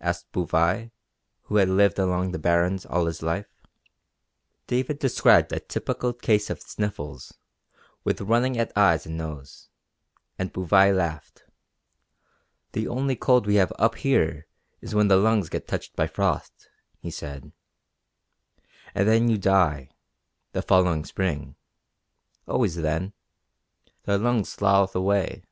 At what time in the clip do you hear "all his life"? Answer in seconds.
2.86-3.48